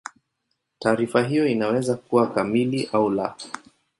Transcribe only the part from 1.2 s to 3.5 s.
hiyo inaweza kuwa kamili au la.